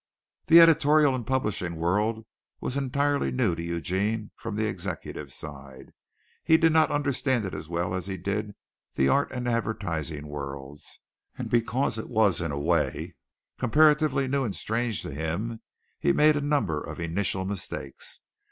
The 0.47 0.59
editorial 0.59 1.13
and 1.13 1.27
publishing 1.27 1.75
world 1.75 2.25
was 2.59 2.75
entirely 2.75 3.31
new 3.31 3.53
to 3.53 3.61
Eugene 3.61 4.31
from 4.35 4.55
the 4.55 4.65
executive 4.65 5.31
side. 5.31 5.91
He 6.43 6.57
did 6.57 6.73
not 6.73 6.89
understand 6.89 7.45
it 7.45 7.53
as 7.53 7.69
well 7.69 7.93
as 7.93 8.07
he 8.07 8.17
did 8.17 8.55
the 8.95 9.07
art 9.09 9.31
and 9.31 9.47
advertising 9.47 10.25
worlds, 10.25 10.99
and 11.37 11.51
because 11.51 11.99
it 11.99 12.09
was 12.09 12.41
in 12.41 12.51
a 12.51 12.57
way 12.57 13.13
comparatively 13.59 14.27
new 14.27 14.43
and 14.43 14.55
strange 14.55 15.03
to 15.03 15.11
him 15.11 15.61
he 15.99 16.11
made 16.11 16.35
a 16.35 16.41
number 16.41 16.81
of 16.83 16.99
initial 16.99 17.45
mistakes. 17.45 18.21